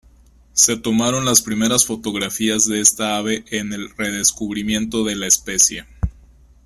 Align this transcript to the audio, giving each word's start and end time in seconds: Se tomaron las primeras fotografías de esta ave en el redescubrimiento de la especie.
Se 0.53 0.77
tomaron 0.77 1.25
las 1.25 1.43
primeras 1.43 1.85
fotografías 1.85 2.67
de 2.67 2.79
esta 2.81 3.17
ave 3.17 3.45
en 3.51 3.71
el 3.71 3.91
redescubrimiento 3.95 5.03
de 5.03 5.15
la 5.15 5.27
especie. 5.27 5.85